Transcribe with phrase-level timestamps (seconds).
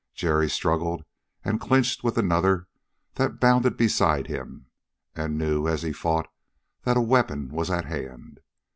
[0.15, 1.05] Jerry struggled
[1.45, 2.67] and clinched with another
[3.17, 4.65] that bounded beside him,
[5.15, 6.27] and knew as he fought
[6.85, 8.39] that a weapon was at hand.